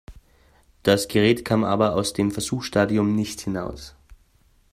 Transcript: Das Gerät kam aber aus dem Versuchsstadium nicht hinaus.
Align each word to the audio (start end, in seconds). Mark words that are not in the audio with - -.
Das 0.81 1.07
Gerät 1.09 1.45
kam 1.45 1.63
aber 1.63 1.93
aus 1.93 2.13
dem 2.13 2.31
Versuchsstadium 2.31 3.13
nicht 3.13 3.39
hinaus. 3.41 3.93